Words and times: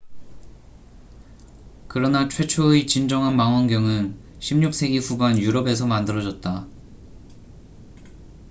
그러나 1.87 2.27
최초의 2.27 2.87
진정한 2.87 3.35
망원경은 3.35 4.19
16세기 4.39 4.99
후반 4.99 5.37
유럽에서 5.37 5.85
만들어졌다 5.85 6.67